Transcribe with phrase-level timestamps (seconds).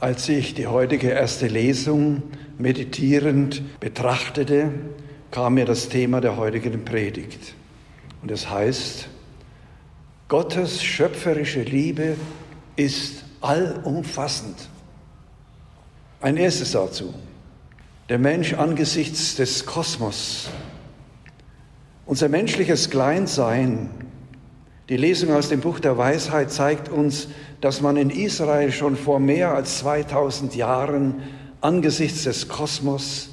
[0.00, 2.22] Als ich die heutige erste Lesung
[2.56, 4.70] meditierend betrachtete,
[5.32, 7.54] kam mir das Thema der heutigen Predigt.
[8.22, 9.08] Und es heißt,
[10.28, 12.16] Gottes schöpferische Liebe
[12.76, 14.68] ist allumfassend.
[16.20, 17.12] Ein erstes dazu.
[18.08, 20.48] Der Mensch angesichts des Kosmos.
[22.06, 23.90] Unser menschliches Kleinsein
[24.88, 27.28] die Lesung aus dem Buch der Weisheit zeigt uns,
[27.60, 31.22] dass man in Israel schon vor mehr als 2000 Jahren
[31.60, 33.30] angesichts des Kosmos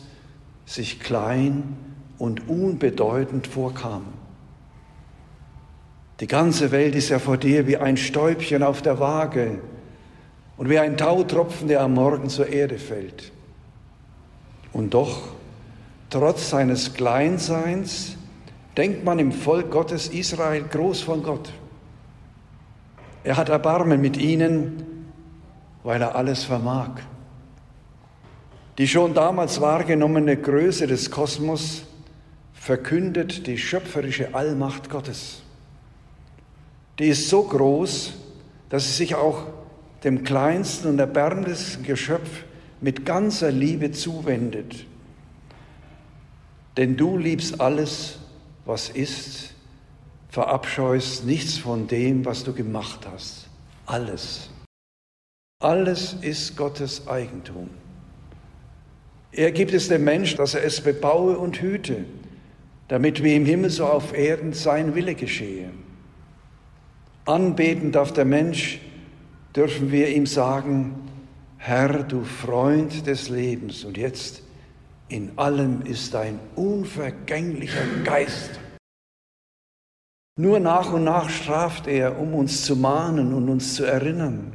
[0.66, 1.78] sich klein
[2.18, 4.04] und unbedeutend vorkam.
[6.20, 9.60] Die ganze Welt ist ja vor dir wie ein Stäubchen auf der Waage
[10.58, 13.32] und wie ein Tautropfen, der am Morgen zur Erde fällt.
[14.72, 15.30] Und doch,
[16.10, 18.18] trotz seines Kleinseins,
[18.78, 21.52] denkt man im Volk Gottes Israel groß von Gott.
[23.24, 24.84] Er hat Erbarmen mit ihnen,
[25.84, 26.92] weil er alles vermag.
[28.78, 31.84] Die schon damals wahrgenommene Größe des Kosmos
[32.54, 35.42] verkündet die schöpferische Allmacht Gottes.
[37.00, 38.14] Die ist so groß,
[38.70, 39.46] dass sie sich auch
[40.04, 42.44] dem kleinsten und erbärmlichsten Geschöpf
[42.82, 44.86] mit ganzer Liebe zuwendet.
[46.78, 48.20] Denn du liebst alles,
[48.66, 49.54] was ist,
[50.30, 53.48] verabscheust nichts von dem, was du gemacht hast.
[53.86, 54.50] Alles.
[55.60, 57.70] Alles ist Gottes Eigentum.
[59.32, 62.06] Er gibt es dem Menschen, dass er es bebaue und hüte,
[62.88, 65.70] damit wie im Himmel so auf Erden sein Wille geschehe.
[67.26, 68.80] Anbeten darf der Mensch,
[69.56, 70.96] dürfen wir ihm sagen,
[71.58, 73.84] Herr, du Freund des Lebens.
[73.84, 74.44] Und jetzt
[75.08, 78.60] in allem ist ein unvergänglicher Geist.
[80.38, 84.54] Nur nach und nach straft er, um uns zu mahnen und uns zu erinnern,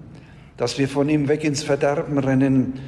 [0.57, 2.81] dass wir von ihm weg ins Verderben rennen,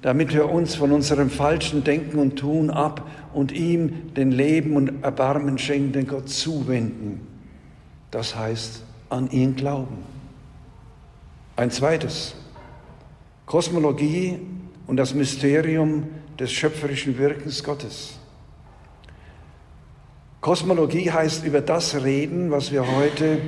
[0.00, 5.04] damit wir uns von unserem falschen Denken und Tun ab und ihm den Leben und
[5.04, 7.26] Erbarmen schenkenden Gott zuwenden.
[8.10, 9.98] Das heißt, an ihn glauben.
[11.56, 12.34] Ein zweites,
[13.44, 14.38] Kosmologie
[14.86, 16.08] und das Mysterium
[16.40, 18.18] des schöpferischen Wirkens Gottes.
[20.40, 23.38] Kosmologie heißt über das reden, was wir heute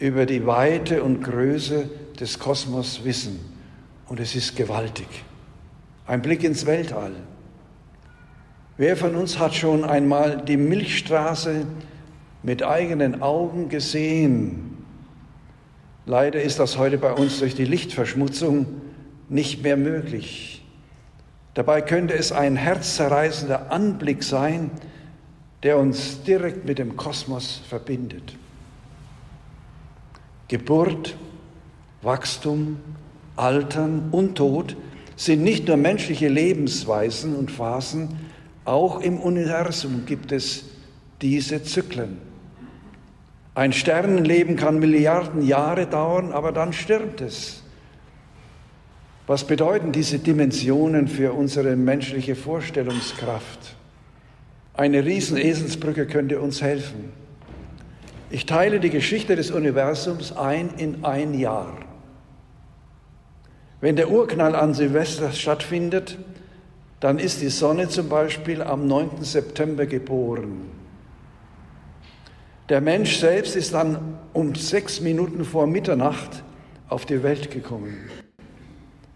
[0.00, 1.88] über die Weite und Größe
[2.18, 3.38] des Kosmos wissen.
[4.08, 5.06] Und es ist gewaltig.
[6.06, 7.12] Ein Blick ins Weltall.
[8.76, 11.64] Wer von uns hat schon einmal die Milchstraße
[12.42, 14.76] mit eigenen Augen gesehen?
[16.06, 18.66] Leider ist das heute bei uns durch die Lichtverschmutzung
[19.28, 20.65] nicht mehr möglich.
[21.56, 24.70] Dabei könnte es ein herzzerreißender Anblick sein,
[25.62, 28.36] der uns direkt mit dem Kosmos verbindet.
[30.48, 31.16] Geburt,
[32.02, 32.76] Wachstum,
[33.36, 34.76] Altern und Tod
[35.16, 38.10] sind nicht nur menschliche Lebensweisen und Phasen,
[38.66, 40.66] auch im Universum gibt es
[41.22, 42.18] diese Zyklen.
[43.54, 47.62] Ein Sternenleben kann Milliarden Jahre dauern, aber dann stirbt es.
[49.26, 53.74] Was bedeuten diese Dimensionen für unsere menschliche Vorstellungskraft?
[54.74, 57.12] Eine Rieseneselsbrücke könnte uns helfen.
[58.30, 61.76] Ich teile die Geschichte des Universums ein in ein Jahr.
[63.80, 66.18] Wenn der Urknall an Silvester stattfindet,
[67.00, 69.22] dann ist die Sonne zum Beispiel am 9.
[69.22, 70.62] September geboren.
[72.68, 76.42] Der Mensch selbst ist dann um sechs Minuten vor Mitternacht
[76.88, 77.96] auf die Welt gekommen.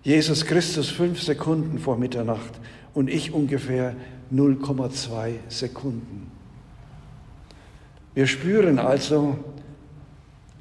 [0.03, 2.59] Jesus Christus fünf Sekunden vor Mitternacht
[2.95, 3.95] und ich ungefähr
[4.33, 6.31] 0,2 Sekunden.
[8.15, 9.39] Wir spüren also,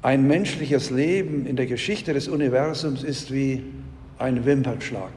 [0.02, 3.64] ein menschliches Leben in der Geschichte des Universums ist wie
[4.18, 5.12] ein Wimpernschlag.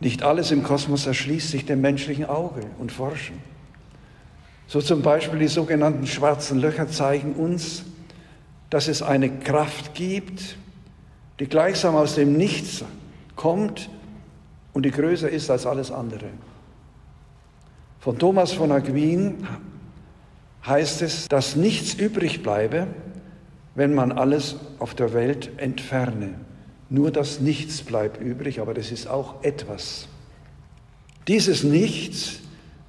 [0.00, 3.36] Nicht alles im Kosmos erschließt sich dem menschlichen Auge und Forschen.
[4.66, 7.84] So zum Beispiel die sogenannten schwarzen Löcher zeigen uns,
[8.68, 10.56] dass es eine Kraft gibt,
[11.40, 12.84] die gleichsam aus dem Nichts
[13.34, 13.88] kommt
[14.72, 16.26] und die größer ist als alles andere.
[17.98, 19.46] Von Thomas von Aquin
[20.66, 22.86] heißt es, dass nichts übrig bleibe,
[23.74, 26.34] wenn man alles auf der Welt entferne.
[26.90, 30.08] Nur das Nichts bleibt übrig, aber das ist auch etwas.
[31.28, 32.40] Dieses Nichts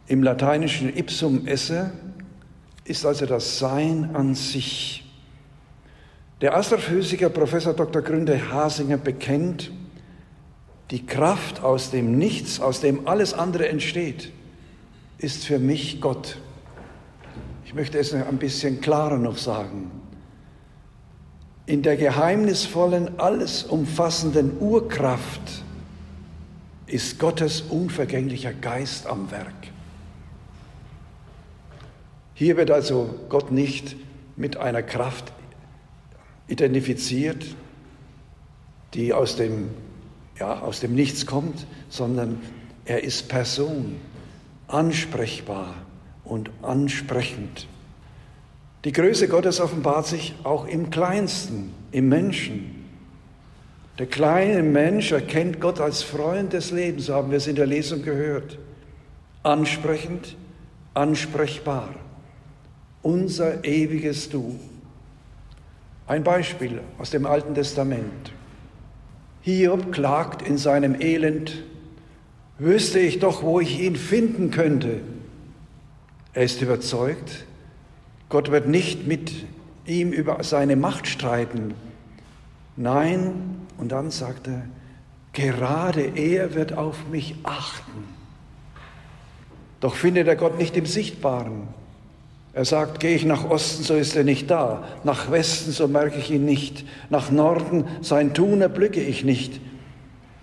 [0.07, 1.91] im lateinischen ipsum esse
[2.83, 5.05] ist also das Sein an sich.
[6.41, 8.01] Der Astrophysiker Professor Dr.
[8.01, 9.71] Gründe Hasinger bekennt,
[10.89, 14.31] die Kraft aus dem Nichts, aus dem alles andere entsteht,
[15.19, 16.38] ist für mich Gott.
[17.63, 19.91] Ich möchte es ein bisschen klarer noch sagen.
[21.67, 25.63] In der geheimnisvollen, alles umfassenden Urkraft
[26.88, 29.53] ist Gottes unvergänglicher Geist am Werk.
[32.33, 33.95] Hier wird also Gott nicht
[34.35, 35.31] mit einer Kraft
[36.51, 37.56] identifiziert,
[38.94, 39.69] die aus dem,
[40.38, 42.42] ja, aus dem Nichts kommt, sondern
[42.86, 43.95] er ist Person,
[44.68, 45.74] ansprechbar
[46.25, 47.68] und ansprechend.
[48.83, 52.86] Die Größe Gottes offenbart sich auch im Kleinsten, im Menschen.
[54.00, 58.01] Der kleine Mensch erkennt Gott als Freund des Lebens, haben wir es in der Lesung
[58.01, 58.57] gehört.
[59.44, 60.36] Ansprechend,
[60.94, 61.94] ansprechbar.
[63.03, 64.59] Unser ewiges Du.
[66.11, 68.33] Ein Beispiel aus dem Alten Testament.
[69.43, 71.63] Hiob klagt in seinem Elend,
[72.57, 74.99] wüsste ich doch, wo ich ihn finden könnte.
[76.33, 77.45] Er ist überzeugt,
[78.27, 79.31] Gott wird nicht mit
[79.85, 81.75] ihm über seine Macht streiten.
[82.75, 84.63] Nein, und dann sagt er,
[85.31, 88.03] gerade er wird auf mich achten.
[89.79, 91.69] Doch findet er Gott nicht im Sichtbaren.
[92.53, 94.83] Er sagt, gehe ich nach Osten, so ist er nicht da.
[95.03, 96.86] Nach Westen, so merke ich ihn nicht.
[97.09, 99.62] Nach Norden, sein Tun erblicke ich nicht.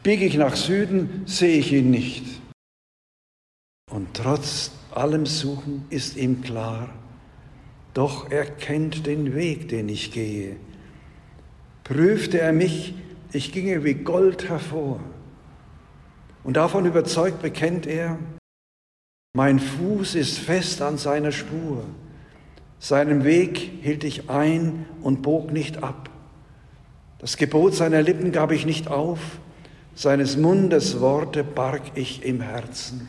[0.02, 2.24] Biege ich nach Süden, sehe ich ihn nicht.
[3.90, 6.88] Und trotz allem Suchen ist ihm klar,
[7.94, 10.56] doch er kennt den Weg, den ich gehe.
[11.84, 12.94] Prüfte er mich,
[13.32, 15.00] ich ginge wie Gold hervor.
[16.44, 18.18] Und davon überzeugt bekennt er,
[19.38, 21.84] mein Fuß ist fest an seiner Spur.
[22.80, 26.10] Seinen Weg hielt ich ein und bog nicht ab.
[27.20, 29.20] Das Gebot seiner Lippen gab ich nicht auf,
[29.94, 33.08] seines Mundes Worte barg ich im Herzen.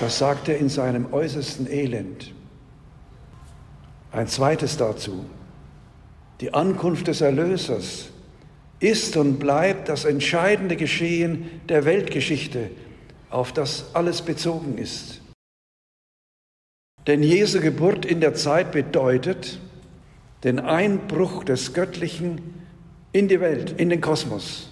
[0.00, 2.32] Das sagt er in seinem äußersten Elend.
[4.10, 5.24] Ein zweites dazu.
[6.40, 8.08] Die Ankunft des Erlösers
[8.80, 12.70] ist und bleibt das entscheidende Geschehen der Weltgeschichte,
[13.34, 15.20] auf das alles bezogen ist.
[17.06, 19.58] Denn Jesu Geburt in der Zeit bedeutet
[20.44, 22.40] den Einbruch des Göttlichen
[23.12, 24.70] in die Welt, in den Kosmos.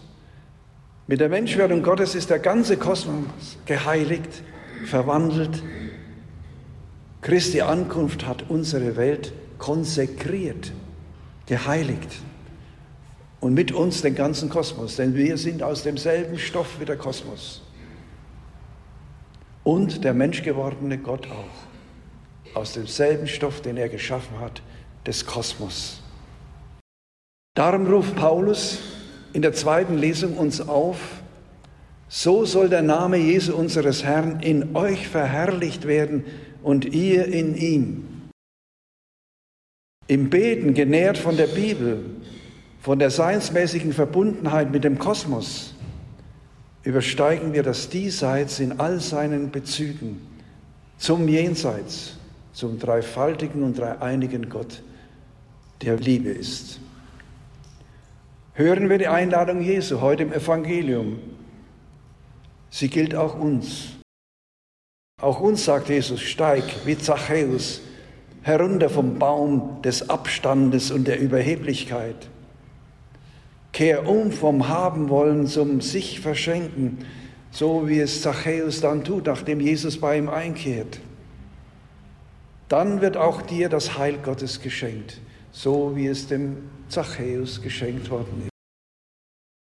[1.08, 4.42] Mit der Menschwerdung Gottes ist der ganze Kosmos geheiligt,
[4.86, 5.62] verwandelt.
[7.20, 10.72] Christi Ankunft hat unsere Welt konsekriert,
[11.46, 12.20] geheiligt
[13.40, 17.62] und mit uns den ganzen Kosmos, denn wir sind aus demselben Stoff wie der Kosmos.
[19.64, 24.62] Und der menschgewordene Gott auch, aus demselben Stoff, den er geschaffen hat,
[25.06, 26.02] des Kosmos.
[27.54, 28.78] Darum ruft Paulus
[29.32, 30.98] in der zweiten Lesung uns auf,
[32.08, 36.24] so soll der Name Jesu unseres Herrn in euch verherrlicht werden
[36.62, 38.08] und ihr in ihm.
[40.08, 42.04] Im Beten, genährt von der Bibel,
[42.80, 45.71] von der seinsmäßigen Verbundenheit mit dem Kosmos,
[46.84, 50.26] übersteigen wir das Diesseits in all seinen Bezügen
[50.98, 52.16] zum Jenseits,
[52.52, 54.82] zum dreifaltigen und dreieinigen Gott,
[55.82, 56.80] der Liebe ist.
[58.54, 61.18] Hören wir die Einladung Jesu heute im Evangelium.
[62.70, 63.88] Sie gilt auch uns.
[65.20, 67.80] Auch uns sagt Jesus, steig wie Zachäus
[68.42, 72.28] herunter vom Baum des Abstandes und der Überheblichkeit.
[73.72, 76.98] Kehr um vom Habenwollen zum sich verschenken,
[77.50, 81.00] so wie es Zachäus dann tut, nachdem Jesus bei ihm einkehrt.
[82.68, 88.42] Dann wird auch dir das Heil Gottes geschenkt, so wie es dem Zachäus geschenkt worden
[88.42, 88.52] ist.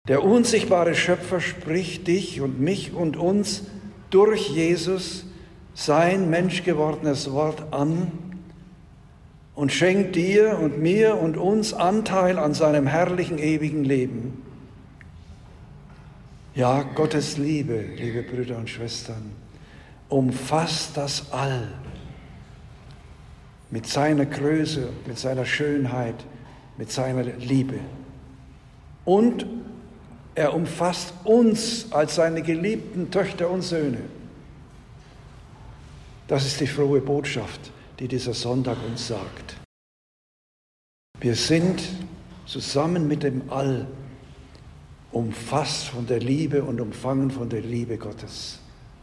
[0.09, 3.65] Der unsichtbare Schöpfer spricht dich und mich und uns
[4.11, 5.27] durch Jesus
[5.75, 8.11] sein menschgewordenes Wort an
[9.59, 14.41] und schenkt dir und mir und uns Anteil an seinem herrlichen ewigen Leben.
[16.55, 19.33] Ja, Gottes Liebe, liebe Brüder und Schwestern,
[20.09, 21.67] umfasst das All
[23.73, 26.25] mit seiner Größe, mit seiner Schönheit,
[26.77, 27.81] mit seiner Liebe.
[29.05, 29.45] Und
[30.37, 34.03] er umfasst uns als seine geliebten Töchter und Söhne.
[36.29, 39.57] Das ist die frohe Botschaft die dieser Sonntag uns sagt.
[41.21, 41.83] Wir sind
[42.47, 43.87] zusammen mit dem All
[45.11, 48.61] umfasst von der Liebe und umfangen von der Liebe Gottes.